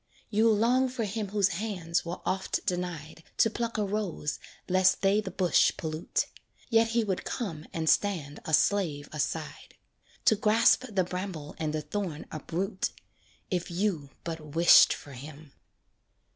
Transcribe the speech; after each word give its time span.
You'll 0.31 0.55
long 0.55 0.89
for 0.89 1.03
him 1.03 1.27
whose 1.27 1.49
hands 1.49 2.03
were 2.03 2.21
oft 2.25 2.65
denied 2.65 3.21
To 3.37 3.51
pluck 3.51 3.77
a 3.77 3.85
rose 3.85 4.39
lest 4.67 5.03
they 5.03 5.21
the 5.21 5.29
bush 5.29 5.73
pollute 5.77 6.25
Yet 6.71 6.87
he 6.87 7.03
would 7.03 7.23
come 7.23 7.67
and 7.71 7.87
stand 7.87 8.39
a 8.43 8.51
slave 8.51 9.09
aside. 9.11 9.75
To 10.25 10.35
grasp 10.35 10.85
the 10.89 11.03
bramble 11.03 11.53
and 11.59 11.71
the 11.71 11.83
thorn 11.83 12.25
uproot, 12.31 12.89
If 13.51 13.69
you 13.69 14.09
but 14.23 14.39
wished 14.55 14.91
for 14.91 15.11
him. 15.13 15.51